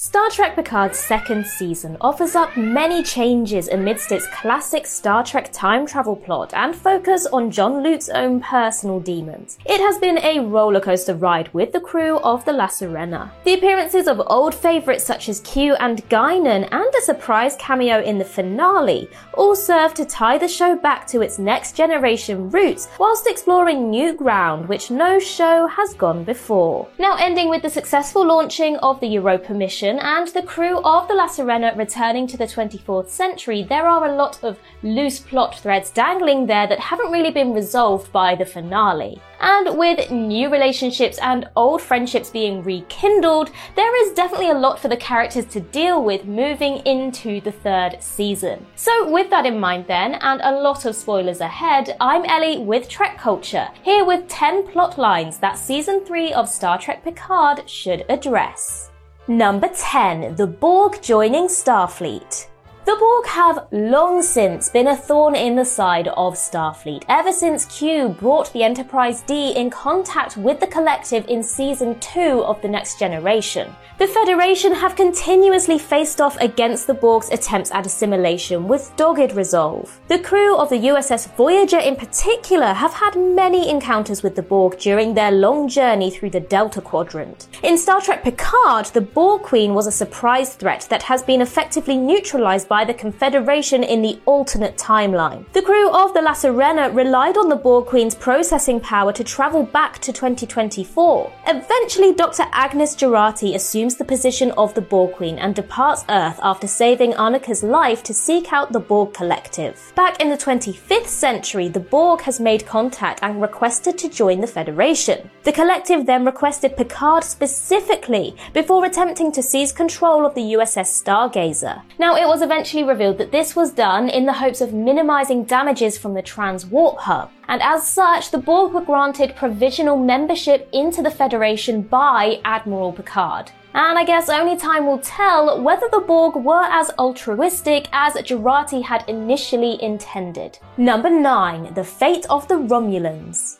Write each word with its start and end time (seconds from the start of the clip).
Star 0.00 0.30
Trek 0.30 0.54
Picard's 0.54 0.96
second 0.96 1.44
season 1.44 1.96
offers 2.00 2.36
up 2.36 2.56
many 2.56 3.02
changes 3.02 3.66
amidst 3.66 4.12
its 4.12 4.28
classic 4.28 4.86
Star 4.86 5.24
Trek 5.24 5.50
time 5.52 5.84
travel 5.84 6.14
plot 6.14 6.54
and 6.54 6.76
focus 6.76 7.26
on 7.26 7.50
Jean-Luc's 7.50 8.08
own 8.08 8.40
personal 8.40 9.00
demons. 9.00 9.58
It 9.66 9.80
has 9.80 9.98
been 9.98 10.18
a 10.18 10.36
rollercoaster 10.36 11.20
ride 11.20 11.52
with 11.52 11.72
the 11.72 11.80
crew 11.80 12.20
of 12.20 12.44
the 12.44 12.52
La 12.52 12.68
Sirena. 12.68 13.32
The 13.42 13.54
appearances 13.54 14.06
of 14.06 14.22
old 14.28 14.54
favourites 14.54 15.02
such 15.02 15.28
as 15.28 15.40
Q 15.40 15.74
and 15.80 16.08
Guinan 16.08 16.68
and 16.70 16.94
a 16.94 17.02
surprise 17.02 17.56
cameo 17.56 18.00
in 18.00 18.18
the 18.18 18.24
finale 18.24 19.10
all 19.34 19.56
serve 19.56 19.94
to 19.94 20.04
tie 20.04 20.38
the 20.38 20.46
show 20.46 20.76
back 20.76 21.08
to 21.08 21.22
its 21.22 21.40
next 21.40 21.74
generation 21.74 22.50
roots 22.50 22.86
whilst 23.00 23.26
exploring 23.26 23.90
new 23.90 24.14
ground 24.14 24.68
which 24.68 24.92
no 24.92 25.18
show 25.18 25.66
has 25.66 25.92
gone 25.94 26.22
before. 26.22 26.86
Now 27.00 27.16
ending 27.16 27.48
with 27.48 27.62
the 27.62 27.68
successful 27.70 28.24
launching 28.24 28.76
of 28.76 29.00
the 29.00 29.08
Europa 29.08 29.52
mission 29.52 29.87
and 29.96 30.26
the 30.28 30.42
crew 30.42 30.78
of 30.82 31.06
the 31.06 31.14
La 31.14 31.28
Sirena 31.28 31.76
returning 31.76 32.26
to 32.26 32.36
the 32.36 32.46
24th 32.46 33.08
century, 33.08 33.62
there 33.62 33.86
are 33.86 34.06
a 34.06 34.14
lot 34.16 34.42
of 34.42 34.58
loose 34.82 35.20
plot 35.20 35.58
threads 35.58 35.90
dangling 35.90 36.46
there 36.46 36.66
that 36.66 36.80
haven't 36.80 37.12
really 37.12 37.30
been 37.30 37.52
resolved 37.52 38.10
by 38.10 38.34
the 38.34 38.44
finale. 38.44 39.22
And 39.40 39.78
with 39.78 40.10
new 40.10 40.50
relationships 40.50 41.18
and 41.18 41.48
old 41.54 41.80
friendships 41.80 42.28
being 42.28 42.62
rekindled, 42.64 43.50
there 43.76 44.04
is 44.04 44.14
definitely 44.14 44.50
a 44.50 44.58
lot 44.58 44.80
for 44.80 44.88
the 44.88 44.96
characters 44.96 45.46
to 45.46 45.60
deal 45.60 46.02
with 46.02 46.24
moving 46.24 46.78
into 46.78 47.40
the 47.40 47.52
third 47.52 48.02
season. 48.02 48.66
So, 48.74 49.10
with 49.10 49.30
that 49.30 49.46
in 49.46 49.60
mind, 49.60 49.86
then, 49.86 50.14
and 50.14 50.40
a 50.42 50.60
lot 50.60 50.86
of 50.86 50.96
spoilers 50.96 51.40
ahead, 51.40 51.96
I'm 52.00 52.24
Ellie 52.24 52.58
with 52.58 52.88
Trek 52.88 53.16
Culture, 53.16 53.68
here 53.82 54.04
with 54.04 54.26
10 54.28 54.66
plot 54.66 54.98
lines 54.98 55.38
that 55.38 55.56
season 55.56 56.04
3 56.04 56.32
of 56.32 56.48
Star 56.48 56.78
Trek 56.78 57.04
Picard 57.04 57.68
should 57.70 58.04
address. 58.08 58.90
Number 59.28 59.68
10. 59.68 60.36
The 60.36 60.46
Borg 60.46 61.02
joining 61.02 61.48
Starfleet. 61.48 62.47
The 62.88 62.96
Borg 62.96 63.26
have 63.26 63.68
long 63.70 64.22
since 64.22 64.70
been 64.70 64.86
a 64.86 64.96
thorn 64.96 65.34
in 65.34 65.56
the 65.56 65.64
side 65.66 66.08
of 66.08 66.36
Starfleet, 66.36 67.04
ever 67.10 67.32
since 67.32 67.66
Q 67.66 68.08
brought 68.08 68.50
the 68.54 68.62
Enterprise 68.62 69.20
D 69.20 69.50
in 69.54 69.68
contact 69.68 70.38
with 70.38 70.58
the 70.58 70.66
collective 70.66 71.26
in 71.28 71.42
Season 71.42 72.00
2 72.00 72.44
of 72.46 72.62
The 72.62 72.68
Next 72.68 72.98
Generation. 72.98 73.76
The 73.98 74.06
Federation 74.06 74.72
have 74.72 74.96
continuously 74.96 75.78
faced 75.78 76.22
off 76.22 76.38
against 76.40 76.86
the 76.86 76.94
Borg's 76.94 77.28
attempts 77.28 77.70
at 77.72 77.84
assimilation 77.84 78.66
with 78.66 78.90
dogged 78.96 79.32
resolve. 79.32 80.00
The 80.08 80.20
crew 80.20 80.56
of 80.56 80.70
the 80.70 80.86
USS 80.90 81.36
Voyager 81.36 81.80
in 81.80 81.94
particular 81.94 82.72
have 82.72 82.94
had 82.94 83.16
many 83.16 83.68
encounters 83.68 84.22
with 84.22 84.34
the 84.34 84.42
Borg 84.42 84.78
during 84.78 85.12
their 85.12 85.32
long 85.32 85.68
journey 85.68 86.10
through 86.10 86.30
the 86.30 86.40
Delta 86.40 86.80
Quadrant. 86.80 87.48
In 87.62 87.76
Star 87.76 88.00
Trek 88.00 88.24
Picard, 88.24 88.86
the 88.86 89.02
Borg 89.02 89.42
Queen 89.42 89.74
was 89.74 89.86
a 89.86 89.92
surprise 89.92 90.54
threat 90.54 90.86
that 90.88 91.02
has 91.02 91.22
been 91.22 91.42
effectively 91.42 91.98
neutralized 91.98 92.68
by 92.68 92.77
the 92.84 92.94
Confederation 92.94 93.82
in 93.82 94.02
the 94.02 94.20
alternate 94.26 94.76
timeline. 94.76 95.50
The 95.52 95.62
crew 95.62 95.90
of 95.90 96.14
the 96.14 96.22
La 96.22 96.32
Sirena 96.32 96.94
relied 96.94 97.36
on 97.36 97.48
the 97.48 97.56
Borg 97.56 97.86
Queen's 97.86 98.14
processing 98.14 98.80
power 98.80 99.12
to 99.12 99.24
travel 99.24 99.62
back 99.62 99.98
to 100.00 100.12
2024. 100.12 101.32
Eventually, 101.46 102.12
Dr. 102.12 102.44
Agnes 102.52 102.94
Jurati 102.94 103.54
assumes 103.54 103.96
the 103.96 104.04
position 104.04 104.50
of 104.52 104.74
the 104.74 104.80
Borg 104.80 105.14
Queen 105.14 105.38
and 105.38 105.54
departs 105.54 106.04
Earth 106.08 106.38
after 106.42 106.66
saving 106.66 107.12
Annika's 107.12 107.62
life 107.62 108.02
to 108.04 108.14
seek 108.14 108.52
out 108.52 108.72
the 108.72 108.80
Borg 108.80 109.14
Collective. 109.14 109.92
Back 109.94 110.20
in 110.20 110.28
the 110.30 110.36
25th 110.36 111.06
century, 111.06 111.68
the 111.68 111.80
Borg 111.80 112.20
has 112.22 112.40
made 112.40 112.66
contact 112.66 113.20
and 113.22 113.40
requested 113.40 113.98
to 113.98 114.08
join 114.08 114.40
the 114.40 114.46
Federation. 114.46 115.30
The 115.44 115.52
Collective 115.52 116.06
then 116.06 116.24
requested 116.24 116.76
Picard 116.76 117.24
specifically 117.24 118.36
before 118.52 118.84
attempting 118.84 119.32
to 119.32 119.42
seize 119.42 119.72
control 119.72 120.26
of 120.26 120.34
the 120.34 120.52
USS 120.54 121.02
Stargazer. 121.02 121.82
Now, 121.98 122.16
it 122.16 122.26
was 122.26 122.42
eventually 122.42 122.67
revealed 122.76 123.18
that 123.18 123.32
this 123.32 123.56
was 123.56 123.72
done 123.72 124.08
in 124.08 124.26
the 124.26 124.32
hopes 124.32 124.60
of 124.60 124.72
minimizing 124.72 125.44
damages 125.44 125.96
from 125.96 126.14
the 126.14 126.22
Transwarp 126.22 126.98
hub. 126.98 127.30
And 127.48 127.62
as 127.62 127.86
such, 127.86 128.30
the 128.30 128.38
Borg 128.38 128.72
were 128.72 128.80
granted 128.80 129.34
provisional 129.34 129.96
membership 129.96 130.68
into 130.72 131.02
the 131.02 131.10
Federation 131.10 131.82
by 131.82 132.40
Admiral 132.44 132.92
Picard. 132.92 133.50
And 133.74 133.98
I 133.98 134.04
guess 134.04 134.28
only 134.28 134.56
time 134.56 134.86
will 134.86 134.98
tell 134.98 135.62
whether 135.62 135.88
the 135.90 136.00
Borg 136.00 136.36
were 136.36 136.64
as 136.64 136.90
altruistic 136.98 137.88
as 137.92 138.14
Jurati 138.14 138.82
had 138.82 139.04
initially 139.08 139.82
intended. 139.82 140.58
Number 140.76 141.10
9. 141.10 141.74
The 141.74 141.84
Fate 141.84 142.26
of 142.28 142.48
the 142.48 142.56
Romulans. 142.56 143.58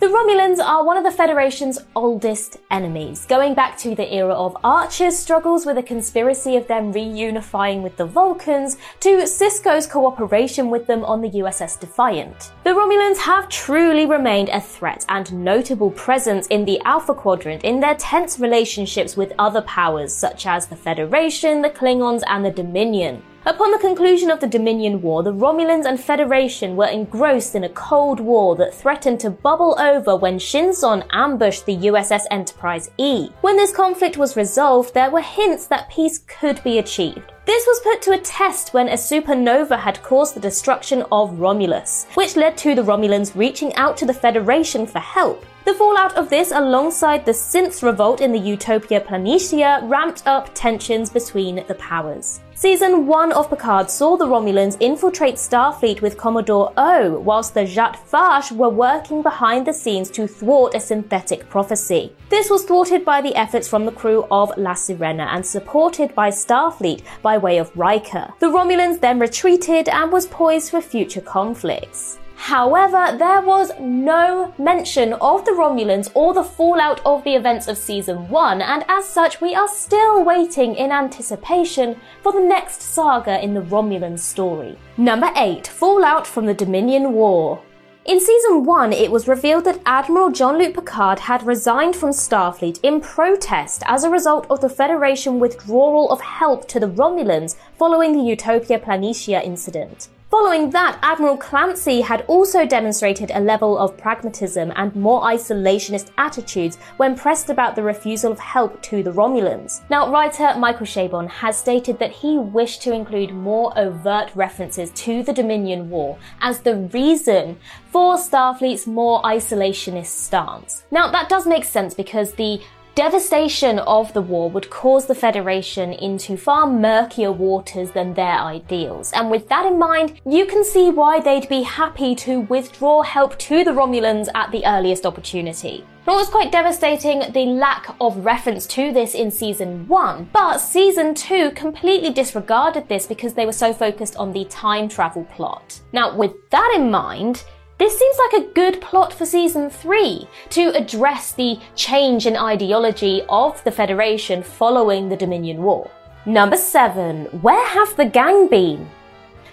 The 0.00 0.06
Romulans 0.06 0.64
are 0.64 0.82
one 0.82 0.96
of 0.96 1.04
the 1.04 1.10
Federation's 1.10 1.78
oldest 1.94 2.56
enemies, 2.70 3.26
going 3.26 3.52
back 3.52 3.76
to 3.80 3.94
the 3.94 4.10
era 4.14 4.32
of 4.32 4.56
Archer's 4.64 5.18
struggles 5.18 5.66
with 5.66 5.76
a 5.76 5.82
conspiracy 5.82 6.56
of 6.56 6.66
them 6.68 6.90
reunifying 6.90 7.82
with 7.82 7.98
the 7.98 8.06
Vulcans, 8.06 8.78
to 9.00 9.18
Sisko's 9.26 9.86
cooperation 9.86 10.70
with 10.70 10.86
them 10.86 11.04
on 11.04 11.20
the 11.20 11.28
USS 11.28 11.78
Defiant. 11.78 12.52
The 12.64 12.70
Romulans 12.70 13.18
have 13.18 13.50
truly 13.50 14.06
remained 14.06 14.48
a 14.48 14.60
threat 14.62 15.04
and 15.10 15.44
notable 15.44 15.90
presence 15.90 16.46
in 16.46 16.64
the 16.64 16.80
Alpha 16.86 17.12
Quadrant 17.12 17.62
in 17.62 17.80
their 17.80 17.96
tense 17.96 18.40
relationships 18.40 19.18
with 19.18 19.34
other 19.38 19.60
powers 19.60 20.16
such 20.16 20.46
as 20.46 20.66
the 20.66 20.76
Federation, 20.76 21.60
the 21.60 21.68
Klingons, 21.68 22.22
and 22.26 22.42
the 22.42 22.50
Dominion. 22.50 23.22
Upon 23.46 23.70
the 23.70 23.78
conclusion 23.78 24.30
of 24.30 24.38
the 24.40 24.46
Dominion 24.46 25.00
War, 25.00 25.22
the 25.22 25.32
Romulans 25.32 25.86
and 25.86 25.98
Federation 25.98 26.76
were 26.76 26.88
engrossed 26.88 27.54
in 27.54 27.64
a 27.64 27.70
Cold 27.70 28.20
War 28.20 28.54
that 28.56 28.74
threatened 28.74 29.18
to 29.20 29.30
bubble 29.30 29.74
over 29.80 30.14
when 30.14 30.38
Shinzon 30.38 31.06
ambushed 31.10 31.64
the 31.64 31.76
USS 31.76 32.24
Enterprise 32.30 32.90
E. 32.98 33.30
When 33.40 33.56
this 33.56 33.72
conflict 33.72 34.18
was 34.18 34.36
resolved, 34.36 34.92
there 34.92 35.10
were 35.10 35.22
hints 35.22 35.66
that 35.68 35.88
peace 35.88 36.18
could 36.18 36.62
be 36.62 36.78
achieved. 36.78 37.32
This 37.46 37.66
was 37.66 37.80
put 37.80 38.02
to 38.02 38.12
a 38.12 38.18
test 38.18 38.74
when 38.74 38.88
a 38.88 38.92
supernova 38.92 39.78
had 39.78 40.02
caused 40.02 40.34
the 40.34 40.40
destruction 40.40 41.02
of 41.10 41.40
Romulus, 41.40 42.06
which 42.12 42.36
led 42.36 42.58
to 42.58 42.74
the 42.74 42.84
Romulans 42.84 43.34
reaching 43.34 43.74
out 43.76 43.96
to 43.96 44.04
the 44.04 44.12
Federation 44.12 44.86
for 44.86 44.98
help. 44.98 45.46
The 45.66 45.74
fallout 45.74 46.16
of 46.16 46.30
this, 46.30 46.52
alongside 46.52 47.26
the 47.26 47.32
Synth 47.32 47.82
revolt 47.82 48.22
in 48.22 48.32
the 48.32 48.38
Utopia 48.38 49.00
Planitia, 49.00 49.86
ramped 49.88 50.22
up 50.26 50.50
tensions 50.54 51.10
between 51.10 51.64
the 51.68 51.74
powers. 51.74 52.40
Season 52.54 53.06
1 53.06 53.32
of 53.32 53.50
Picard 53.50 53.90
saw 53.90 54.16
the 54.16 54.26
Romulans 54.26 54.78
infiltrate 54.80 55.36
Starfleet 55.36 56.00
with 56.00 56.16
Commodore 56.16 56.72
O, 56.78 57.18
whilst 57.20 57.52
the 57.52 57.60
Zhat 57.60 57.96
Vash 58.08 58.52
were 58.52 58.70
working 58.70 59.22
behind 59.22 59.66
the 59.66 59.72
scenes 59.72 60.10
to 60.10 60.26
thwart 60.26 60.74
a 60.74 60.80
synthetic 60.80 61.48
prophecy. 61.50 62.12
This 62.30 62.48
was 62.48 62.64
thwarted 62.64 63.04
by 63.04 63.20
the 63.20 63.34
efforts 63.34 63.68
from 63.68 63.84
the 63.84 63.92
crew 63.92 64.26
of 64.30 64.52
La 64.56 64.74
Sirena 64.74 65.26
and 65.34 65.44
supported 65.44 66.14
by 66.14 66.30
Starfleet 66.30 67.02
by 67.22 67.36
way 67.36 67.58
of 67.58 67.74
Riker. 67.76 68.32
The 68.40 68.50
Romulans 68.50 69.00
then 69.00 69.18
retreated 69.18 69.88
and 69.90 70.10
was 70.10 70.26
poised 70.26 70.70
for 70.70 70.80
future 70.80 71.22
conflicts. 71.22 72.18
However, 72.44 73.18
there 73.18 73.42
was 73.42 73.70
no 73.78 74.54
mention 74.56 75.12
of 75.12 75.44
the 75.44 75.50
Romulans 75.52 76.10
or 76.14 76.32
the 76.32 76.42
fallout 76.42 77.02
of 77.04 77.22
the 77.22 77.34
events 77.34 77.68
of 77.68 77.76
season 77.76 78.30
1, 78.30 78.62
and 78.62 78.82
as 78.88 79.04
such, 79.04 79.42
we 79.42 79.54
are 79.54 79.68
still 79.68 80.24
waiting 80.24 80.74
in 80.74 80.90
anticipation 80.90 82.00
for 82.22 82.32
the 82.32 82.40
next 82.40 82.80
saga 82.80 83.44
in 83.44 83.52
the 83.52 83.60
Romulan 83.60 84.18
story. 84.18 84.78
Number 84.96 85.30
8 85.36 85.66
Fallout 85.66 86.26
from 86.26 86.46
the 86.46 86.54
Dominion 86.54 87.12
War. 87.12 87.60
In 88.06 88.18
season 88.18 88.64
1, 88.64 88.94
it 88.94 89.12
was 89.12 89.28
revealed 89.28 89.64
that 89.66 89.82
Admiral 89.84 90.30
Jean 90.30 90.56
Luc 90.56 90.72
Picard 90.72 91.18
had 91.18 91.46
resigned 91.46 91.94
from 91.94 92.10
Starfleet 92.10 92.80
in 92.82 93.02
protest 93.02 93.82
as 93.84 94.02
a 94.02 94.10
result 94.10 94.46
of 94.48 94.62
the 94.62 94.70
Federation 94.70 95.38
withdrawal 95.40 96.10
of 96.10 96.22
help 96.22 96.66
to 96.68 96.80
the 96.80 96.88
Romulans 96.88 97.56
following 97.76 98.16
the 98.16 98.24
Utopia 98.24 98.78
Planitia 98.78 99.44
incident. 99.44 100.08
Following 100.30 100.70
that, 100.70 100.96
Admiral 101.02 101.36
Clancy 101.36 102.02
had 102.02 102.24
also 102.28 102.64
demonstrated 102.64 103.32
a 103.34 103.40
level 103.40 103.76
of 103.76 103.98
pragmatism 103.98 104.72
and 104.76 104.94
more 104.94 105.22
isolationist 105.22 106.12
attitudes 106.18 106.76
when 106.98 107.16
pressed 107.16 107.50
about 107.50 107.74
the 107.74 107.82
refusal 107.82 108.30
of 108.30 108.38
help 108.38 108.80
to 108.82 109.02
the 109.02 109.10
Romulans. 109.10 109.80
Now, 109.90 110.08
writer 110.08 110.54
Michael 110.56 110.86
Chabon 110.86 111.28
has 111.28 111.58
stated 111.58 111.98
that 111.98 112.12
he 112.12 112.38
wished 112.38 112.80
to 112.82 112.92
include 112.92 113.34
more 113.34 113.76
overt 113.76 114.30
references 114.36 114.92
to 114.92 115.24
the 115.24 115.32
Dominion 115.32 115.90
War 115.90 116.16
as 116.40 116.60
the 116.60 116.76
reason 116.76 117.58
for 117.90 118.14
Starfleet's 118.14 118.86
more 118.86 119.20
isolationist 119.22 120.06
stance. 120.06 120.84
Now, 120.92 121.10
that 121.10 121.28
does 121.28 121.44
make 121.44 121.64
sense 121.64 121.92
because 121.92 122.34
the 122.34 122.60
Devastation 123.00 123.78
of 123.78 124.12
the 124.12 124.20
war 124.20 124.50
would 124.50 124.68
cause 124.68 125.06
the 125.06 125.14
Federation 125.14 125.94
into 125.94 126.36
far 126.36 126.66
murkier 126.66 127.32
waters 127.32 127.90
than 127.92 128.12
their 128.12 128.38
ideals, 128.40 129.10
and 129.12 129.30
with 129.30 129.48
that 129.48 129.64
in 129.64 129.78
mind, 129.78 130.20
you 130.26 130.44
can 130.44 130.62
see 130.62 130.90
why 130.90 131.18
they'd 131.18 131.48
be 131.48 131.62
happy 131.62 132.14
to 132.16 132.40
withdraw 132.40 133.00
help 133.00 133.38
to 133.38 133.64
the 133.64 133.70
Romulans 133.70 134.28
at 134.34 134.52
the 134.52 134.66
earliest 134.66 135.06
opportunity. 135.06 135.82
It 136.06 136.10
was 136.10 136.28
quite 136.28 136.52
devastating 136.52 137.20
the 137.32 137.46
lack 137.46 137.96
of 138.02 138.22
reference 138.22 138.66
to 138.66 138.92
this 138.92 139.14
in 139.14 139.30
season 139.30 139.88
1, 139.88 140.28
but 140.34 140.58
season 140.58 141.14
2 141.14 141.52
completely 141.52 142.12
disregarded 142.12 142.86
this 142.86 143.06
because 143.06 143.32
they 143.32 143.46
were 143.46 143.52
so 143.52 143.72
focused 143.72 144.16
on 144.16 144.30
the 144.30 144.44
time 144.44 144.90
travel 144.90 145.24
plot. 145.24 145.80
Now, 145.94 146.14
with 146.14 146.50
that 146.50 146.74
in 146.76 146.90
mind, 146.90 147.44
this 147.80 147.98
seems 147.98 148.16
like 148.18 148.42
a 148.42 148.52
good 148.52 148.78
plot 148.82 149.10
for 149.10 149.24
season 149.24 149.70
3 149.70 150.28
to 150.50 150.68
address 150.76 151.32
the 151.32 151.58
change 151.74 152.26
in 152.26 152.36
ideology 152.36 153.22
of 153.30 153.64
the 153.64 153.70
Federation 153.70 154.42
following 154.42 155.08
the 155.08 155.16
Dominion 155.16 155.62
War. 155.62 155.90
Number 156.26 156.58
7. 156.58 157.24
Where 157.40 157.66
have 157.66 157.96
the 157.96 158.04
gang 158.04 158.48
been? 158.48 158.86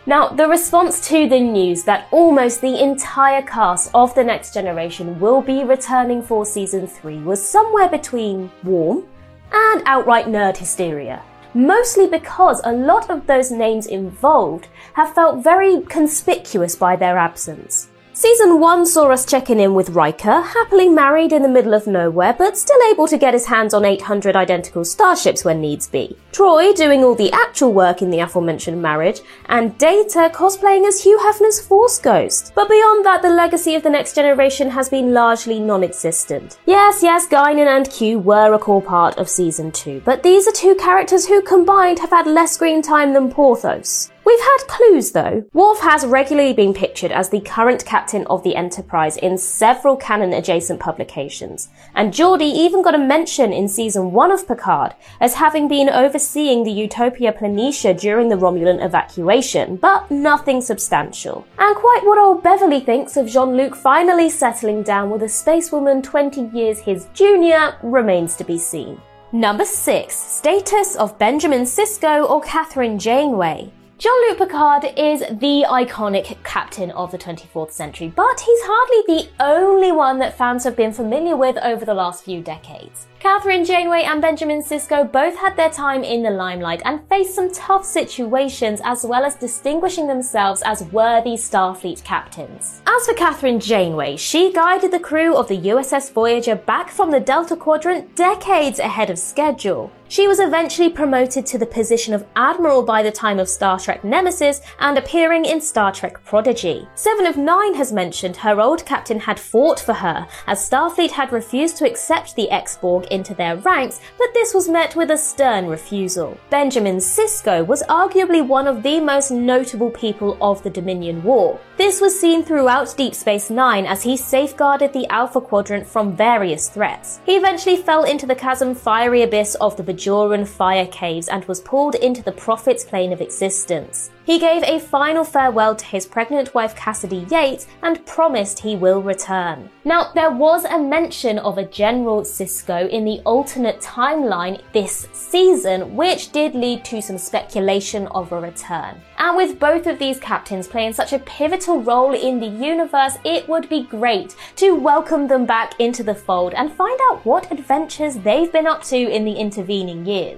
Now, 0.06 0.28
the 0.28 0.46
response 0.46 1.08
to 1.08 1.30
the 1.30 1.40
news 1.40 1.86
that 1.86 2.10
almost 2.12 2.60
the 2.60 2.84
entire 2.84 3.44
cast 3.44 3.92
of 3.94 4.14
The 4.14 4.26
Next 4.26 4.54
Generation 4.54 5.18
will 5.22 5.42
be 5.42 5.64
returning 5.64 6.22
for 6.22 6.46
season 6.46 6.86
3 6.86 7.20
was 7.20 7.42
somewhere 7.42 7.88
between 7.88 8.52
warm 8.66 9.06
and 9.54 9.82
outright 9.86 10.26
nerd 10.26 10.58
hysteria. 10.58 11.24
Mostly 11.54 12.08
because 12.08 12.60
a 12.66 12.74
lot 12.74 13.10
of 13.10 13.26
those 13.26 13.52
names 13.52 13.88
involved 13.88 14.68
have 14.96 15.16
felt 15.16 15.46
very 15.46 15.80
conspicuous 15.84 16.76
by 16.76 16.98
their 16.98 17.18
absence. 17.18 17.88
Season 18.18 18.60
1 18.60 18.88
saw 18.88 19.12
us 19.12 19.28
checking 19.28 19.60
in 19.60 19.76
with 19.76 19.92
Riker, 19.92 20.42
happily 20.42 20.90
married 20.90 21.32
in 21.32 21.44
the 21.44 21.48
middle 21.48 21.76
of 21.76 21.86
nowhere, 21.86 22.34
but 22.34 22.58
still 22.58 22.82
able 22.90 23.08
to 23.08 23.16
get 23.16 23.36
his 23.36 23.46
hands 23.46 23.76
on 23.76 23.86
800 23.86 24.36
identical 24.36 24.84
starships 24.84 25.46
when 25.46 25.62
needs 25.62 25.88
be. 25.88 26.18
Troi 26.32 26.74
doing 26.74 27.04
all 27.04 27.14
the 27.14 27.32
actual 27.32 27.72
work 27.72 28.02
in 28.02 28.10
the 28.10 28.22
aforementioned 28.22 28.82
marriage, 28.82 29.22
and 29.50 29.78
Data 29.78 30.32
cosplaying 30.34 30.88
as 30.88 31.04
Hugh 31.04 31.20
Hefner's 31.20 31.62
Force 31.62 32.00
Ghost. 32.00 32.54
But 32.56 32.70
beyond 32.70 33.06
that, 33.06 33.22
the 33.22 33.30
legacy 33.30 33.76
of 33.76 33.84
the 33.84 33.92
next 33.92 34.16
generation 34.16 34.72
has 34.72 34.90
been 34.90 35.14
largely 35.14 35.60
non-existent. 35.60 36.58
Yes, 36.66 37.04
yes, 37.04 37.28
Guinan 37.28 37.68
and 37.68 37.88
Q 37.88 38.18
were 38.18 38.52
a 38.52 38.58
core 38.58 38.82
part 38.82 39.20
of 39.20 39.30
Season 39.30 39.72
2, 39.72 40.02
but 40.04 40.24
these 40.24 40.48
are 40.48 40.52
two 40.54 40.74
characters 40.74 41.28
who 41.28 41.44
combined 41.44 42.00
have 42.00 42.10
had 42.10 42.26
less 42.26 42.54
screen 42.54 42.82
time 42.82 43.14
than 43.14 43.32
Porthos. 43.32 44.10
We've 44.28 44.42
had 44.42 44.68
clues 44.68 45.14
though. 45.14 45.46
Worf 45.54 45.80
has 45.80 46.06
regularly 46.06 46.52
been 46.52 46.74
pictured 46.74 47.14
as 47.14 47.30
the 47.30 47.40
current 47.40 47.86
captain 47.86 48.28
of 48.28 48.44
the 48.44 48.58
Enterprise 48.58 49.16
in 49.16 49.38
several 49.38 49.96
canon 49.96 50.34
adjacent 50.34 50.82
publications, 50.82 51.70
and 51.96 52.12
Geordi 52.12 52.42
even 52.42 52.82
got 52.82 52.94
a 52.94 52.98
mention 52.98 53.54
in 53.54 53.70
season 53.70 54.12
1 54.12 54.32
of 54.34 54.46
Picard 54.46 54.96
as 55.22 55.36
having 55.36 55.70
been 55.70 55.88
overseeing 55.88 56.66
the 56.66 56.72
Utopia 56.74 57.32
Planitia 57.32 57.98
during 57.98 58.28
the 58.28 58.36
Romulan 58.36 58.84
evacuation, 58.84 59.78
but 59.78 60.12
nothing 60.12 60.60
substantial. 60.60 61.48
And 61.58 61.74
quite 61.78 62.02
what 62.04 62.20
old 62.20 62.44
Beverly 62.44 62.82
thinks 62.82 63.16
of 63.16 63.30
Jean-Luc 63.30 63.76
finally 63.76 64.30
settling 64.30 64.84
down 64.84 65.10
with 65.10 65.22
a 65.22 65.28
spacewoman 65.28 66.04
20 66.04 66.50
years 66.54 66.80
his 66.80 67.08
junior 67.14 67.78
remains 67.82 68.36
to 68.36 68.44
be 68.44 68.58
seen. 68.58 69.00
Number 69.32 69.64
6. 69.64 70.14
Status 70.14 70.98
of 70.98 71.18
Benjamin 71.18 71.62
Sisko 71.62 72.30
or 72.30 72.42
Kathryn 72.42 73.00
Janeway. 73.00 73.72
Jean-Luc 74.00 74.38
Picard 74.38 74.94
is 74.96 75.22
the 75.22 75.66
iconic 75.68 76.38
captain 76.44 76.92
of 76.92 77.10
the 77.10 77.18
24th 77.18 77.72
century, 77.72 78.14
but 78.16 78.40
he's 78.40 78.60
hardly 78.62 79.24
the 79.24 79.44
only 79.44 79.92
one 79.92 80.20
that 80.20 80.38
fans 80.38 80.64
have 80.66 80.76
been 80.76 80.94
familiar 80.94 81.36
with 81.36 81.58
over 81.64 81.84
the 81.84 81.96
last 81.96 82.24
few 82.24 82.40
decades. 82.40 83.08
Kathryn 83.20 83.66
Janeway 83.66 84.04
and 84.04 84.22
Benjamin 84.22 84.62
Sisko 84.62 85.12
both 85.12 85.36
had 85.36 85.56
their 85.56 85.72
time 85.72 86.04
in 86.04 86.22
the 86.22 86.30
limelight 86.30 86.84
and 86.86 87.02
faced 87.10 87.34
some 87.34 87.52
tough 87.52 87.84
situations 87.84 88.80
as 88.84 89.04
well 89.04 89.26
as 89.26 89.34
distinguishing 89.36 90.06
themselves 90.06 90.62
as 90.64 90.84
worthy 90.92 91.32
Starfleet 91.32 92.04
captains. 92.04 92.82
As 92.86 93.08
for 93.08 93.14
Kathryn 93.16 93.60
Janeway, 93.60 94.18
she 94.18 94.54
guided 94.54 94.92
the 94.92 95.00
crew 95.00 95.36
of 95.36 95.48
the 95.48 95.58
USS 95.58 96.12
Voyager 96.14 96.56
back 96.56 96.92
from 96.92 97.10
the 97.10 97.20
Delta 97.20 97.56
Quadrant 97.56 98.16
decades 98.16 98.78
ahead 98.78 99.10
of 99.10 99.18
schedule. 99.18 99.92
She 100.10 100.28
was 100.28 100.40
eventually 100.40 100.90
promoted 100.90 101.46
to 101.48 101.58
the 101.58 101.66
position 101.66 102.14
of 102.14 102.26
Admiral 102.38 102.82
by 102.82 103.04
the 103.04 103.12
time 103.12 103.40
of 103.40 103.50
Star 103.50 103.78
Trek 103.78 104.06
Nemesis 104.06 104.62
and 104.80 104.98
appearing 104.98 105.44
in 105.44 105.60
Star 105.60 105.92
Trek 105.92 106.24
Prodigy. 106.24 106.88
Seven 106.96 107.26
of 107.26 107.36
Nine 107.36 107.74
has 107.74 107.92
mentioned 107.92 108.38
her 108.38 108.62
old 108.62 108.86
captain 108.86 109.20
had 109.20 109.38
fought 109.38 109.82
for 109.82 109.94
her, 109.94 110.26
as 110.48 110.70
Starfleet 110.70 111.12
had 111.12 111.34
refused 111.34 111.76
to 111.78 111.86
accept 111.86 112.36
the 112.36 112.50
X-Borg 112.50 113.07
into 113.12 113.34
their 113.34 113.58
ranks, 113.58 114.00
but 114.18 114.34
this 114.34 114.54
was 114.54 114.70
met 114.70 114.96
with 114.96 115.12
a 115.12 115.18
stern 115.18 115.68
refusal. 115.68 116.38
Benjamin 116.50 116.98
Sisko 116.98 117.66
was 117.66 117.84
arguably 117.84 118.46
one 118.46 118.68
of 118.68 118.84
the 118.84 119.00
most 119.00 119.32
notable 119.32 119.90
people 119.92 120.38
of 120.42 120.64
the 120.64 120.70
Dominion 120.70 121.24
War. 121.24 121.60
This 121.78 122.02
was 122.02 122.20
seen 122.20 122.44
throughout 122.44 122.96
Deep 122.98 123.14
Space 123.14 123.50
Nine 123.50 123.86
as 123.86 124.04
he 124.04 124.18
safeguarded 124.18 124.94
the 124.94 125.08
Alpha 125.08 125.40
Quadrant 125.40 125.88
from 125.88 126.16
various 126.16 126.70
threats. 126.70 127.20
He 127.26 127.36
eventually 127.36 127.78
fell 127.78 128.04
into 128.04 128.26
the 128.26 128.36
chasm 128.36 128.74
fiery 128.74 129.22
abyss 129.22 129.56
of 129.56 129.78
the 129.78 129.84
Bajoran 129.84 130.48
fire 130.48 130.88
caves 130.88 131.28
and 131.28 131.46
was 131.46 131.62
pulled 131.62 131.96
into 131.96 132.24
the 132.24 132.32
Prophet's 132.32 132.84
plane 132.84 133.14
of 133.14 133.22
existence. 133.22 134.12
He 134.28 134.40
gave 134.40 134.62
a 134.64 134.80
final 134.80 135.24
farewell 135.24 135.74
to 135.78 135.86
his 135.86 136.06
pregnant 136.06 136.54
wife 136.54 136.76
Cassidy 136.76 137.26
Yates 137.32 137.66
and 137.82 138.06
promised 138.06 138.60
he 138.60 138.76
will 138.76 139.02
return. 139.02 139.70
Now, 139.86 140.12
there 140.16 140.32
was 140.32 140.66
a 140.66 140.78
mention 140.78 141.40
of 141.40 141.58
a 141.58 141.64
General 141.64 142.24
Sisko 142.24 142.90
in 142.90 143.06
the 143.06 143.22
alternate 143.22 143.80
timeline 143.80 144.62
this 144.74 145.08
season, 145.14 145.96
which 145.96 146.34
did 146.34 146.56
lead 146.56 146.84
to 146.84 147.02
some 147.02 147.18
speculation 147.18 148.08
of 148.08 148.34
a 148.34 148.42
return. 148.42 149.00
And 149.18 149.38
with 149.38 149.62
both 149.62 149.88
of 149.88 149.98
these 149.98 150.20
captains 150.20 150.68
playing 150.68 150.92
such 150.92 151.14
a 151.14 151.20
pivotal 151.20 151.82
role 151.82 152.14
in 152.14 152.42
the 152.42 152.48
universe, 152.48 153.18
it 153.24 153.48
would 153.48 153.70
be 153.70 153.84
great 153.84 154.36
to 154.58 154.76
welcome 154.76 155.30
them 155.30 155.46
back 155.46 155.80
into 155.80 156.04
the 156.04 156.14
fold 156.14 156.54
and 156.54 156.74
find 156.74 157.00
out 157.04 157.26
what 157.26 157.50
adventures 157.50 158.18
they've 158.18 158.52
been 158.52 158.68
up 158.68 158.84
to 158.84 158.98
in 158.98 159.24
the 159.24 159.36
intervening 159.36 160.06
years. 160.06 160.38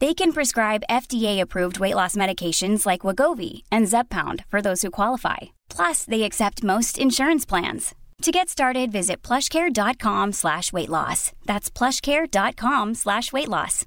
They 0.00 0.14
can 0.14 0.32
prescribe 0.32 0.82
FDA-approved 0.88 1.78
weight 1.78 1.94
loss 1.94 2.16
medications 2.16 2.86
like 2.86 3.02
Wegovy 3.02 3.64
and 3.70 3.86
Zepbound 3.86 4.46
for 4.48 4.62
those 4.62 4.80
who 4.80 4.90
qualify. 4.90 5.36
Plus, 5.68 6.04
they 6.06 6.22
accept 6.22 6.64
most 6.64 6.96
insurance 6.98 7.44
plans. 7.44 7.94
To 8.22 8.32
get 8.32 8.48
started, 8.48 8.90
visit 8.92 9.22
plushcare.com 9.22 10.32
slash 10.32 10.72
weight 10.72 10.88
loss. 10.88 11.32
That's 11.44 11.70
plushcare.com 11.70 12.94
slash 12.94 13.32
weight 13.32 13.48
loss. 13.48 13.84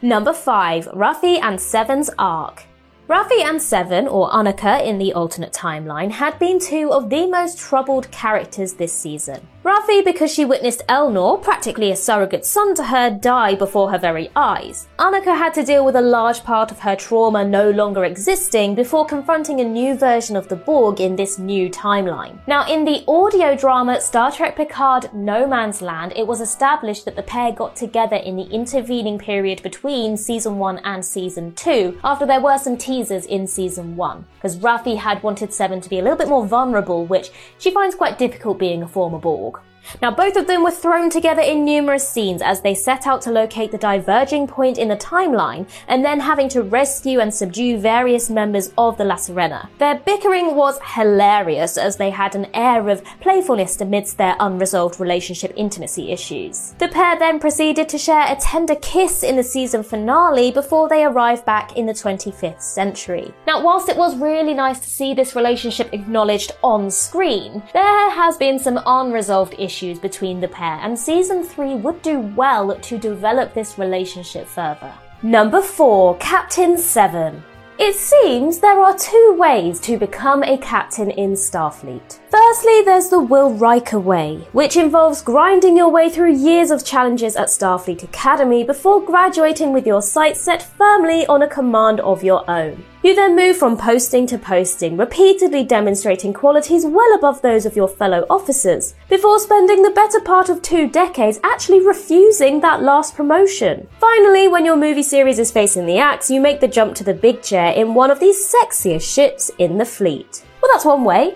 Number 0.00 0.32
5. 0.32 0.88
Raffi 0.88 1.38
and 1.42 1.60
Seven's 1.60 2.10
Arc. 2.18 2.64
Raffi 3.08 3.42
and 3.42 3.60
Seven, 3.60 4.08
or 4.08 4.30
Annika 4.30 4.82
in 4.82 4.96
the 4.96 5.12
alternate 5.12 5.52
timeline, 5.52 6.10
had 6.10 6.38
been 6.38 6.58
two 6.58 6.90
of 6.90 7.10
the 7.10 7.26
most 7.26 7.58
troubled 7.58 8.10
characters 8.10 8.74
this 8.74 8.92
season. 8.92 9.46
Raffi 9.64 10.04
because 10.04 10.34
she 10.34 10.44
witnessed 10.44 10.82
Elnor, 10.88 11.40
practically 11.40 11.92
a 11.92 11.96
surrogate 11.96 12.44
son 12.44 12.74
to 12.74 12.82
her, 12.82 13.10
die 13.10 13.54
before 13.54 13.92
her 13.92 13.98
very 13.98 14.28
eyes. 14.34 14.88
Annika 14.98 15.38
had 15.38 15.54
to 15.54 15.62
deal 15.62 15.84
with 15.84 15.94
a 15.94 16.00
large 16.00 16.42
part 16.42 16.72
of 16.72 16.80
her 16.80 16.96
trauma 16.96 17.44
no 17.44 17.70
longer 17.70 18.04
existing 18.04 18.74
before 18.74 19.06
confronting 19.06 19.60
a 19.60 19.64
new 19.64 19.96
version 19.96 20.34
of 20.34 20.48
the 20.48 20.56
Borg 20.56 21.00
in 21.00 21.14
this 21.14 21.38
new 21.38 21.70
timeline. 21.70 22.38
Now, 22.48 22.66
in 22.66 22.84
the 22.84 23.04
audio 23.06 23.54
drama 23.54 24.00
Star 24.00 24.32
Trek 24.32 24.56
Picard 24.56 25.14
No 25.14 25.46
Man's 25.46 25.80
Land, 25.80 26.12
it 26.16 26.26
was 26.26 26.40
established 26.40 27.04
that 27.04 27.14
the 27.14 27.22
pair 27.22 27.52
got 27.52 27.76
together 27.76 28.16
in 28.16 28.34
the 28.34 28.50
intervening 28.50 29.16
period 29.16 29.62
between 29.62 30.16
season 30.16 30.58
1 30.58 30.78
and 30.78 31.04
season 31.04 31.54
2, 31.54 32.00
after 32.02 32.26
there 32.26 32.40
were 32.40 32.58
some 32.58 32.76
teasers 32.76 33.26
in 33.26 33.46
season 33.46 33.94
1, 33.94 34.24
because 34.34 34.56
Raffi 34.56 34.96
had 34.96 35.22
wanted 35.22 35.52
Seven 35.52 35.80
to 35.80 35.88
be 35.88 36.00
a 36.00 36.02
little 36.02 36.18
bit 36.18 36.28
more 36.28 36.44
vulnerable, 36.44 37.06
which 37.06 37.30
she 37.58 37.70
finds 37.70 37.94
quite 37.94 38.18
difficult 38.18 38.58
being 38.58 38.82
a 38.82 38.88
former 38.88 39.18
Borg. 39.18 39.51
Now, 40.00 40.10
both 40.10 40.36
of 40.36 40.46
them 40.46 40.62
were 40.62 40.70
thrown 40.70 41.10
together 41.10 41.42
in 41.42 41.64
numerous 41.64 42.08
scenes 42.08 42.42
as 42.42 42.60
they 42.60 42.74
set 42.74 43.06
out 43.06 43.22
to 43.22 43.30
locate 43.30 43.70
the 43.70 43.78
diverging 43.78 44.46
point 44.46 44.78
in 44.78 44.88
the 44.88 44.96
timeline 44.96 45.68
and 45.88 46.04
then 46.04 46.20
having 46.20 46.48
to 46.50 46.62
rescue 46.62 47.20
and 47.20 47.32
subdue 47.32 47.78
various 47.78 48.30
members 48.30 48.72
of 48.78 48.96
the 48.96 49.04
La 49.04 49.16
Sirena. 49.16 49.68
Their 49.78 49.96
bickering 49.96 50.54
was 50.54 50.78
hilarious 50.94 51.76
as 51.76 51.96
they 51.96 52.10
had 52.10 52.34
an 52.34 52.46
air 52.54 52.88
of 52.88 53.04
playfulness 53.20 53.80
amidst 53.80 54.18
their 54.18 54.36
unresolved 54.40 55.00
relationship 55.00 55.52
intimacy 55.56 56.10
issues. 56.12 56.74
The 56.78 56.88
pair 56.88 57.18
then 57.18 57.38
proceeded 57.38 57.88
to 57.90 57.98
share 57.98 58.26
a 58.32 58.36
tender 58.36 58.76
kiss 58.76 59.22
in 59.22 59.36
the 59.36 59.42
season 59.42 59.82
finale 59.82 60.50
before 60.50 60.88
they 60.88 61.04
arrived 61.04 61.44
back 61.44 61.76
in 61.76 61.86
the 61.86 61.92
25th 61.92 62.62
century. 62.62 63.32
Now, 63.46 63.62
whilst 63.62 63.88
it 63.88 63.96
was 63.96 64.16
really 64.16 64.54
nice 64.54 64.78
to 64.80 64.88
see 64.88 65.14
this 65.14 65.36
relationship 65.36 65.92
acknowledged 65.92 66.52
on 66.62 66.90
screen, 66.90 67.62
there 67.72 68.10
has 68.10 68.36
been 68.36 68.58
some 68.58 68.80
unresolved 68.86 69.54
issues 69.58 69.71
issues 69.72 69.98
between 69.98 70.38
the 70.38 70.48
pair, 70.48 70.78
and 70.82 70.98
season 70.98 71.42
3 71.42 71.76
would 71.76 72.02
do 72.02 72.20
well 72.36 72.76
to 72.78 72.98
develop 72.98 73.54
this 73.54 73.78
relationship 73.78 74.46
further. 74.46 74.92
Number 75.22 75.62
4 75.62 76.16
Captain 76.18 76.76
7. 76.76 77.42
It 77.78 77.94
seems 77.94 78.58
there 78.58 78.80
are 78.80 78.96
two 78.96 79.36
ways 79.38 79.80
to 79.80 79.96
become 79.96 80.42
a 80.42 80.58
captain 80.58 81.10
in 81.10 81.32
Starfleet. 81.32 82.18
Firstly, 82.32 82.80
there's 82.80 83.10
the 83.10 83.20
Will 83.20 83.52
Riker 83.52 84.00
way, 84.00 84.36
which 84.52 84.78
involves 84.78 85.20
grinding 85.20 85.76
your 85.76 85.90
way 85.90 86.08
through 86.08 86.34
years 86.34 86.70
of 86.70 86.82
challenges 86.82 87.36
at 87.36 87.48
Starfleet 87.48 88.04
Academy 88.04 88.64
before 88.64 89.04
graduating 89.04 89.74
with 89.74 89.86
your 89.86 90.00
sights 90.00 90.40
set 90.40 90.62
firmly 90.62 91.26
on 91.26 91.42
a 91.42 91.46
command 91.46 92.00
of 92.00 92.24
your 92.24 92.50
own. 92.50 92.82
You 93.02 93.14
then 93.14 93.36
move 93.36 93.58
from 93.58 93.76
posting 93.76 94.26
to 94.28 94.38
posting, 94.38 94.96
repeatedly 94.96 95.62
demonstrating 95.64 96.32
qualities 96.32 96.86
well 96.86 97.14
above 97.14 97.42
those 97.42 97.66
of 97.66 97.76
your 97.76 97.88
fellow 97.88 98.24
officers, 98.30 98.94
before 99.10 99.38
spending 99.38 99.82
the 99.82 99.90
better 99.90 100.20
part 100.20 100.48
of 100.48 100.62
two 100.62 100.88
decades 100.88 101.38
actually 101.44 101.86
refusing 101.86 102.62
that 102.62 102.82
last 102.82 103.14
promotion. 103.14 103.86
Finally, 104.00 104.48
when 104.48 104.64
your 104.64 104.76
movie 104.76 105.02
series 105.02 105.38
is 105.38 105.52
facing 105.52 105.84
the 105.84 105.98
axe, 105.98 106.30
you 106.30 106.40
make 106.40 106.60
the 106.60 106.66
jump 106.66 106.94
to 106.94 107.04
the 107.04 107.12
big 107.12 107.42
chair 107.42 107.74
in 107.74 107.92
one 107.92 108.10
of 108.10 108.20
the 108.20 108.34
sexiest 108.34 109.14
ships 109.14 109.50
in 109.58 109.76
the 109.76 109.84
fleet. 109.84 110.42
Well, 110.62 110.70
that's 110.72 110.86
one 110.86 111.04
way. 111.04 111.34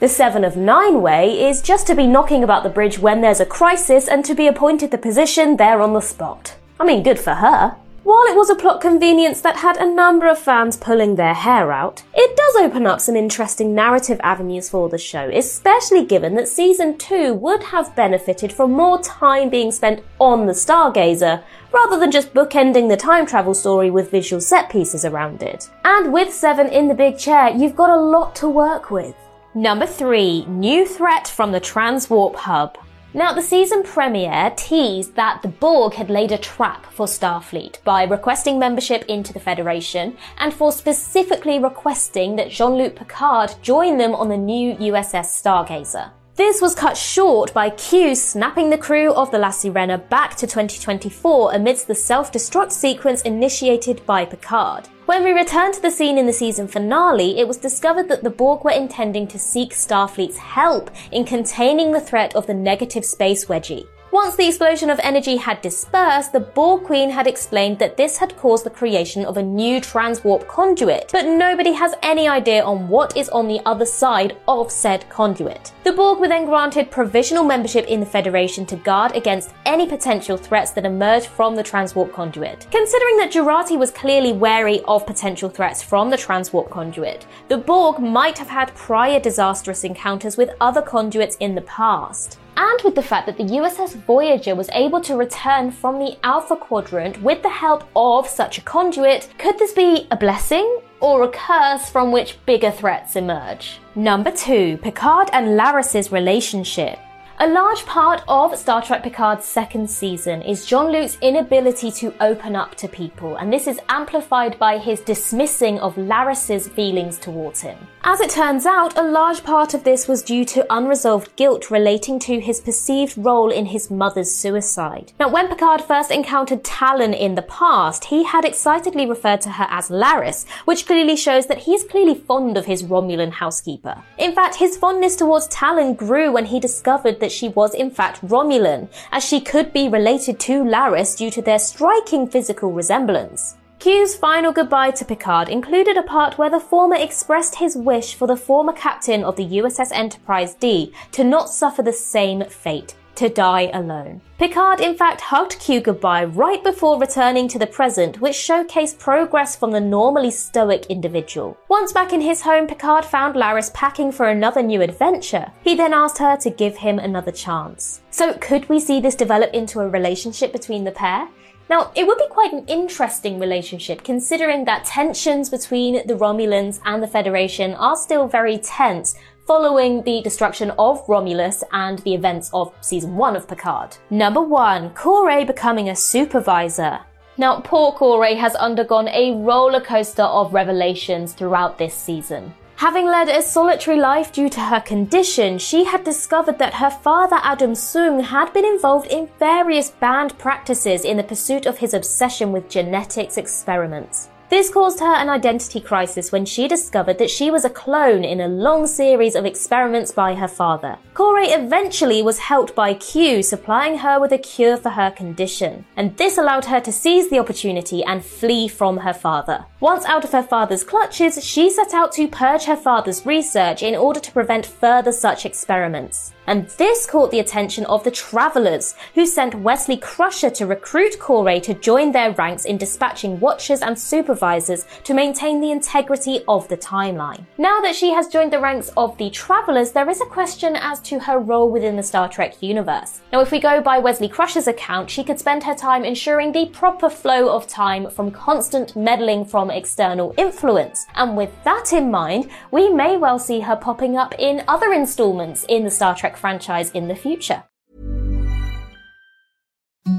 The 0.00 0.08
Seven 0.08 0.44
of 0.44 0.56
Nine 0.56 1.02
way 1.02 1.46
is 1.46 1.60
just 1.60 1.86
to 1.88 1.94
be 1.94 2.06
knocking 2.06 2.42
about 2.42 2.62
the 2.62 2.70
bridge 2.70 2.98
when 2.98 3.20
there's 3.20 3.40
a 3.40 3.44
crisis 3.44 4.08
and 4.08 4.24
to 4.24 4.34
be 4.34 4.46
appointed 4.46 4.90
the 4.90 4.96
position 4.96 5.58
there 5.58 5.82
on 5.82 5.92
the 5.92 6.00
spot. 6.00 6.56
I 6.80 6.86
mean, 6.86 7.02
good 7.02 7.18
for 7.18 7.34
her. 7.34 7.76
While 8.02 8.22
it 8.22 8.34
was 8.34 8.48
a 8.48 8.54
plot 8.54 8.80
convenience 8.80 9.42
that 9.42 9.56
had 9.56 9.76
a 9.76 9.84
number 9.84 10.26
of 10.26 10.38
fans 10.38 10.78
pulling 10.78 11.16
their 11.16 11.34
hair 11.34 11.70
out, 11.70 12.02
it 12.14 12.34
does 12.34 12.56
open 12.56 12.86
up 12.86 13.02
some 13.02 13.14
interesting 13.14 13.74
narrative 13.74 14.18
avenues 14.22 14.70
for 14.70 14.88
the 14.88 14.96
show, 14.96 15.28
especially 15.34 16.06
given 16.06 16.34
that 16.36 16.48
season 16.48 16.96
2 16.96 17.34
would 17.34 17.64
have 17.64 17.94
benefited 17.94 18.54
from 18.54 18.72
more 18.72 19.02
time 19.02 19.50
being 19.50 19.70
spent 19.70 20.02
on 20.18 20.46
the 20.46 20.54
Stargazer, 20.54 21.42
rather 21.74 22.00
than 22.00 22.10
just 22.10 22.32
bookending 22.32 22.88
the 22.88 22.96
time 22.96 23.26
travel 23.26 23.52
story 23.52 23.90
with 23.90 24.10
visual 24.10 24.40
set 24.40 24.70
pieces 24.70 25.04
around 25.04 25.42
it. 25.42 25.68
And 25.84 26.10
with 26.10 26.32
7 26.32 26.68
in 26.68 26.88
the 26.88 26.94
big 26.94 27.18
chair, 27.18 27.50
you've 27.50 27.76
got 27.76 27.90
a 27.90 28.00
lot 28.00 28.34
to 28.36 28.48
work 28.48 28.90
with. 28.90 29.14
Number 29.54 29.84
3 29.84 30.44
New 30.46 30.86
Threat 30.86 31.26
from 31.26 31.50
the 31.50 31.60
Transwarp 31.60 32.36
Hub. 32.36 32.78
Now, 33.12 33.32
the 33.32 33.42
season 33.42 33.82
premiere 33.82 34.52
teased 34.54 35.16
that 35.16 35.42
the 35.42 35.48
Borg 35.48 35.94
had 35.94 36.08
laid 36.08 36.30
a 36.30 36.38
trap 36.38 36.86
for 36.86 37.06
Starfleet 37.06 37.82
by 37.82 38.04
requesting 38.04 38.60
membership 38.60 39.04
into 39.08 39.32
the 39.32 39.40
Federation 39.40 40.16
and 40.38 40.54
for 40.54 40.70
specifically 40.70 41.58
requesting 41.58 42.36
that 42.36 42.50
Jean 42.50 42.74
Luc 42.74 42.94
Picard 42.94 43.56
join 43.60 43.98
them 43.98 44.14
on 44.14 44.28
the 44.28 44.36
new 44.36 44.76
USS 44.76 45.42
Stargazer. 45.42 46.12
This 46.40 46.62
was 46.62 46.74
cut 46.74 46.96
short 46.96 47.52
by 47.52 47.68
Q 47.68 48.14
snapping 48.14 48.70
the 48.70 48.78
crew 48.78 49.12
of 49.12 49.30
the 49.30 49.38
La 49.38 49.50
Sirena 49.50 50.08
back 50.08 50.36
to 50.36 50.46
2024 50.46 51.52
amidst 51.52 51.86
the 51.86 51.94
self-destruct 51.94 52.72
sequence 52.72 53.20
initiated 53.20 54.00
by 54.06 54.24
Picard. 54.24 54.88
When 55.04 55.22
we 55.22 55.32
returned 55.32 55.74
to 55.74 55.82
the 55.82 55.90
scene 55.90 56.16
in 56.16 56.24
the 56.24 56.32
season 56.32 56.66
finale, 56.66 57.38
it 57.38 57.46
was 57.46 57.58
discovered 57.58 58.08
that 58.08 58.24
the 58.24 58.30
Borg 58.30 58.64
were 58.64 58.70
intending 58.70 59.26
to 59.28 59.38
seek 59.38 59.74
Starfleet's 59.74 60.38
help 60.38 60.90
in 61.12 61.26
containing 61.26 61.92
the 61.92 62.00
threat 62.00 62.34
of 62.34 62.46
the 62.46 62.54
negative 62.54 63.04
space 63.04 63.44
wedgie. 63.44 63.86
Once 64.12 64.34
the 64.34 64.48
explosion 64.48 64.90
of 64.90 64.98
energy 65.04 65.36
had 65.36 65.62
dispersed, 65.62 66.32
the 66.32 66.40
Borg 66.40 66.82
Queen 66.82 67.10
had 67.10 67.28
explained 67.28 67.78
that 67.78 67.96
this 67.96 68.16
had 68.16 68.36
caused 68.36 68.64
the 68.64 68.70
creation 68.70 69.24
of 69.24 69.36
a 69.36 69.42
new 69.42 69.80
transwarp 69.80 70.48
conduit, 70.48 71.10
but 71.12 71.24
nobody 71.24 71.70
has 71.72 71.94
any 72.02 72.26
idea 72.26 72.60
on 72.64 72.88
what 72.88 73.16
is 73.16 73.28
on 73.28 73.46
the 73.46 73.60
other 73.64 73.86
side 73.86 74.36
of 74.48 74.72
said 74.72 75.08
conduit. 75.10 75.72
The 75.84 75.92
Borg 75.92 76.18
were 76.18 76.26
then 76.26 76.46
granted 76.46 76.90
provisional 76.90 77.44
membership 77.44 77.86
in 77.86 78.00
the 78.00 78.06
Federation 78.06 78.66
to 78.66 78.76
guard 78.76 79.14
against 79.14 79.54
any 79.64 79.86
potential 79.86 80.36
threats 80.36 80.72
that 80.72 80.84
emerged 80.84 81.28
from 81.28 81.54
the 81.54 81.62
transwarp 81.62 82.12
conduit. 82.12 82.66
Considering 82.72 83.16
that 83.18 83.30
Jurati 83.30 83.78
was 83.78 83.92
clearly 83.92 84.32
wary 84.32 84.80
of 84.88 85.06
potential 85.06 85.48
threats 85.48 85.84
from 85.84 86.10
the 86.10 86.16
transwarp 86.16 86.68
conduit, 86.68 87.26
the 87.46 87.58
Borg 87.58 88.00
might 88.00 88.38
have 88.38 88.48
had 88.48 88.74
prior 88.74 89.20
disastrous 89.20 89.84
encounters 89.84 90.36
with 90.36 90.50
other 90.60 90.82
conduits 90.82 91.36
in 91.36 91.54
the 91.54 91.60
past 91.60 92.40
and 92.56 92.80
with 92.82 92.94
the 92.94 93.02
fact 93.02 93.26
that 93.26 93.36
the 93.36 93.44
USS 93.58 93.94
Voyager 94.06 94.54
was 94.54 94.70
able 94.72 95.00
to 95.02 95.16
return 95.16 95.70
from 95.70 95.98
the 95.98 96.16
Alpha 96.22 96.56
Quadrant 96.56 97.20
with 97.22 97.42
the 97.42 97.48
help 97.48 97.84
of 97.96 98.28
such 98.28 98.58
a 98.58 98.62
conduit, 98.62 99.28
could 99.38 99.58
this 99.58 99.72
be 99.72 100.06
a 100.10 100.16
blessing 100.16 100.80
or 101.00 101.22
a 101.22 101.28
curse 101.28 101.90
from 101.90 102.12
which 102.12 102.38
bigger 102.46 102.70
threats 102.70 103.16
emerge? 103.16 103.78
Number 103.94 104.30
2. 104.30 104.78
Picard 104.82 105.30
and 105.32 105.56
Laris's 105.56 106.12
relationship. 106.12 106.98
A 107.42 107.48
large 107.48 107.86
part 107.86 108.22
of 108.28 108.54
Star 108.54 108.82
Trek 108.82 109.02
Picard's 109.02 109.46
second 109.46 109.88
season 109.88 110.42
is 110.42 110.66
Jean-Luc's 110.66 111.16
inability 111.22 111.90
to 111.92 112.12
open 112.20 112.54
up 112.54 112.74
to 112.74 112.86
people, 112.86 113.36
and 113.36 113.50
this 113.50 113.66
is 113.66 113.80
amplified 113.88 114.58
by 114.58 114.76
his 114.76 115.00
dismissing 115.00 115.78
of 115.78 115.96
Laris's 115.96 116.68
feelings 116.68 117.16
towards 117.16 117.62
him. 117.62 117.78
As 118.02 118.20
it 118.20 118.28
turns 118.28 118.66
out, 118.66 118.98
a 118.98 119.02
large 119.02 119.42
part 119.42 119.72
of 119.72 119.84
this 119.84 120.06
was 120.06 120.22
due 120.22 120.44
to 120.46 120.66
unresolved 120.68 121.34
guilt 121.36 121.70
relating 121.70 122.18
to 122.20 122.40
his 122.40 122.60
perceived 122.60 123.16
role 123.16 123.50
in 123.50 123.66
his 123.66 123.90
mother's 123.90 124.30
suicide. 124.30 125.12
Now, 125.18 125.30
when 125.30 125.48
Picard 125.48 125.80
first 125.80 126.10
encountered 126.10 126.62
Tallinn 126.62 127.18
in 127.18 127.36
the 127.36 127.42
past, 127.42 128.04
he 128.04 128.24
had 128.24 128.44
excitedly 128.44 129.06
referred 129.06 129.40
to 129.42 129.50
her 129.50 129.66
as 129.70 129.88
Laris, 129.88 130.46
which 130.66 130.86
clearly 130.86 131.16
shows 131.16 131.46
that 131.46 131.58
he 131.58 131.72
is 131.72 131.84
clearly 131.84 132.14
fond 132.14 132.58
of 132.58 132.66
his 132.66 132.82
Romulan 132.82 133.32
housekeeper. 133.32 134.02
In 134.18 134.34
fact, 134.34 134.56
his 134.56 134.76
fondness 134.76 135.16
towards 135.16 135.48
Tallinn 135.48 135.96
grew 135.96 136.32
when 136.32 136.46
he 136.46 136.60
discovered 136.60 137.20
that 137.20 137.29
that 137.30 137.36
she 137.36 137.48
was 137.48 137.74
in 137.74 137.90
fact 137.90 138.20
Romulan, 138.26 138.88
as 139.12 139.24
she 139.24 139.40
could 139.40 139.72
be 139.72 139.88
related 139.88 140.40
to 140.40 140.64
Laris 140.64 141.16
due 141.16 141.30
to 141.30 141.42
their 141.42 141.58
striking 141.58 142.26
physical 142.26 142.72
resemblance. 142.72 143.56
Q's 143.78 144.14
final 144.14 144.52
goodbye 144.52 144.90
to 144.90 145.04
Picard 145.04 145.48
included 145.48 145.96
a 145.96 146.02
part 146.02 146.36
where 146.36 146.50
the 146.50 146.60
former 146.60 146.96
expressed 146.96 147.54
his 147.54 147.76
wish 147.76 148.14
for 148.14 148.26
the 148.26 148.36
former 148.36 148.72
captain 148.72 149.24
of 149.24 149.36
the 149.36 149.46
USS 149.60 149.90
Enterprise 149.92 150.54
D 150.54 150.92
to 151.12 151.24
not 151.24 151.48
suffer 151.48 151.82
the 151.82 151.92
same 151.92 152.44
fate 152.44 152.94
to 153.20 153.28
die 153.28 153.70
alone. 153.74 154.22
Picard, 154.38 154.80
in 154.80 154.96
fact, 154.96 155.20
hugged 155.20 155.58
Q 155.58 155.82
goodbye 155.82 156.24
right 156.24 156.64
before 156.64 156.98
returning 156.98 157.48
to 157.48 157.58
the 157.58 157.66
present, 157.66 158.18
which 158.18 158.34
showcased 158.34 158.98
progress 158.98 159.54
from 159.54 159.72
the 159.72 159.80
normally 159.80 160.30
stoic 160.30 160.86
individual. 160.86 161.58
Once 161.68 161.92
back 161.92 162.14
in 162.14 162.22
his 162.22 162.40
home, 162.40 162.66
Picard 162.66 163.04
found 163.04 163.34
Laris 163.34 163.74
packing 163.74 164.10
for 164.10 164.30
another 164.30 164.62
new 164.62 164.80
adventure. 164.80 165.52
He 165.62 165.74
then 165.74 165.92
asked 165.92 166.16
her 166.16 166.38
to 166.38 166.48
give 166.48 166.78
him 166.78 166.98
another 166.98 167.30
chance. 167.30 168.00
So, 168.10 168.32
could 168.40 168.66
we 168.70 168.80
see 168.80 169.00
this 169.00 169.14
develop 169.14 169.52
into 169.52 169.80
a 169.80 169.88
relationship 169.90 170.50
between 170.50 170.84
the 170.84 170.92
pair? 170.92 171.28
Now, 171.70 171.92
it 171.94 172.04
would 172.04 172.18
be 172.18 172.26
quite 172.28 172.52
an 172.52 172.66
interesting 172.66 173.38
relationship 173.38 174.02
considering 174.02 174.64
that 174.64 174.84
tensions 174.86 175.48
between 175.48 176.04
the 176.04 176.16
Romulans 176.16 176.80
and 176.84 177.00
the 177.00 177.06
Federation 177.06 177.74
are 177.74 177.94
still 177.94 178.26
very 178.26 178.58
tense 178.58 179.14
following 179.50 180.00
the 180.04 180.22
destruction 180.22 180.70
of 180.78 181.02
Romulus 181.08 181.64
and 181.72 181.98
the 181.98 182.14
events 182.14 182.50
of 182.54 182.72
season 182.82 183.16
1 183.16 183.34
of 183.34 183.48
Picard. 183.48 183.96
Number 184.08 184.40
1, 184.40 184.90
Kore 184.90 185.44
becoming 185.44 185.88
a 185.88 185.96
supervisor. 185.96 187.00
Now, 187.36 187.58
poor 187.58 187.90
Kore 187.90 188.36
has 188.36 188.54
undergone 188.54 189.08
a 189.08 189.34
roller 189.34 189.80
coaster 189.80 190.22
of 190.22 190.54
revelations 190.54 191.32
throughout 191.32 191.78
this 191.78 191.94
season. 191.94 192.54
Having 192.76 193.06
led 193.06 193.28
a 193.28 193.42
solitary 193.42 193.96
life 193.96 194.32
due 194.32 194.48
to 194.50 194.60
her 194.60 194.80
condition, 194.80 195.58
she 195.58 195.82
had 195.82 196.04
discovered 196.04 196.60
that 196.60 196.74
her 196.74 196.90
father 196.90 197.40
Adam 197.42 197.72
Soong 197.72 198.22
had 198.22 198.52
been 198.52 198.64
involved 198.64 199.08
in 199.08 199.28
various 199.40 199.90
banned 199.90 200.38
practices 200.38 201.04
in 201.04 201.16
the 201.16 201.24
pursuit 201.24 201.66
of 201.66 201.78
his 201.78 201.92
obsession 201.92 202.52
with 202.52 202.68
genetics 202.68 203.36
experiments. 203.36 204.28
This 204.50 204.68
caused 204.68 204.98
her 204.98 205.14
an 205.14 205.28
identity 205.28 205.80
crisis 205.80 206.32
when 206.32 206.44
she 206.44 206.66
discovered 206.66 207.18
that 207.18 207.30
she 207.30 207.52
was 207.52 207.64
a 207.64 207.70
clone 207.70 208.24
in 208.24 208.40
a 208.40 208.48
long 208.48 208.84
series 208.88 209.36
of 209.36 209.46
experiments 209.46 210.10
by 210.10 210.34
her 210.34 210.48
father. 210.48 210.98
Kore 211.14 211.38
eventually 211.40 212.20
was 212.20 212.40
helped 212.40 212.74
by 212.74 212.94
Q, 212.94 213.44
supplying 213.44 213.96
her 213.98 214.18
with 214.18 214.32
a 214.32 214.38
cure 214.38 214.76
for 214.76 214.90
her 214.90 215.12
condition, 215.12 215.84
and 215.96 216.16
this 216.16 216.36
allowed 216.36 216.64
her 216.64 216.80
to 216.80 216.90
seize 216.90 217.30
the 217.30 217.38
opportunity 217.38 218.02
and 218.02 218.24
flee 218.24 218.66
from 218.66 218.96
her 218.96 219.14
father. 219.14 219.64
Once 219.78 220.04
out 220.06 220.24
of 220.24 220.32
her 220.32 220.42
father's 220.42 220.82
clutches, 220.82 221.44
she 221.44 221.70
set 221.70 221.94
out 221.94 222.10
to 222.12 222.26
purge 222.26 222.64
her 222.64 222.76
father's 222.76 223.24
research 223.24 223.84
in 223.84 223.94
order 223.94 224.18
to 224.18 224.32
prevent 224.32 224.66
further 224.66 225.12
such 225.12 225.46
experiments. 225.46 226.32
And 226.50 226.66
this 226.70 227.06
caught 227.06 227.30
the 227.30 227.38
attention 227.38 227.86
of 227.86 228.02
the 228.02 228.10
Travelers, 228.10 228.96
who 229.14 229.24
sent 229.24 229.54
Wesley 229.54 229.96
Crusher 229.96 230.50
to 230.50 230.66
recruit 230.66 231.16
Kore 231.20 231.60
to 231.60 231.74
join 231.74 232.10
their 232.10 232.32
ranks 232.32 232.64
in 232.64 232.76
dispatching 232.76 233.38
watchers 233.38 233.82
and 233.82 233.96
supervisors 233.96 234.84
to 235.04 235.14
maintain 235.14 235.60
the 235.60 235.70
integrity 235.70 236.42
of 236.48 236.66
the 236.66 236.76
timeline. 236.76 237.44
Now 237.56 237.80
that 237.82 237.94
she 237.94 238.10
has 238.10 238.26
joined 238.26 238.52
the 238.52 238.58
ranks 238.58 238.90
of 238.96 239.16
the 239.16 239.30
Travelers, 239.30 239.92
there 239.92 240.10
is 240.10 240.20
a 240.20 240.26
question 240.26 240.74
as 240.74 240.98
to 241.02 241.20
her 241.20 241.38
role 241.38 241.70
within 241.70 241.94
the 241.94 242.02
Star 242.02 242.28
Trek 242.28 242.60
universe. 242.60 243.20
Now, 243.32 243.42
if 243.42 243.52
we 243.52 243.60
go 243.60 243.80
by 243.80 244.00
Wesley 244.00 244.28
Crusher's 244.28 244.66
account, 244.66 245.08
she 245.08 245.22
could 245.22 245.38
spend 245.38 245.62
her 245.62 245.76
time 245.76 246.04
ensuring 246.04 246.50
the 246.50 246.66
proper 246.66 247.08
flow 247.08 247.54
of 247.54 247.68
time 247.68 248.10
from 248.10 248.32
constant 248.32 248.96
meddling 248.96 249.44
from 249.44 249.70
external 249.70 250.34
influence. 250.36 251.06
And 251.14 251.36
with 251.36 251.52
that 251.62 251.92
in 251.92 252.10
mind, 252.10 252.50
we 252.72 252.90
may 252.90 253.16
well 253.16 253.38
see 253.38 253.60
her 253.60 253.76
popping 253.76 254.16
up 254.16 254.34
in 254.36 254.64
other 254.66 254.92
installments 254.92 255.64
in 255.68 255.84
the 255.84 255.90
Star 255.90 256.16
Trek 256.16 256.38
franchise 256.40 256.90
in 256.90 257.06
the 257.06 257.14
future. 257.14 257.62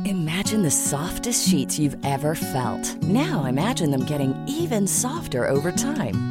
Imagine 0.05 0.61
the 0.63 0.71
softest 0.71 1.49
sheets 1.49 1.79
you've 1.79 1.97
ever 2.05 2.35
felt. 2.35 2.95
Now 3.03 3.45
imagine 3.45 3.91
them 3.91 4.05
getting 4.05 4.33
even 4.47 4.87
softer 4.87 5.47
over 5.47 5.71
time. 5.71 6.30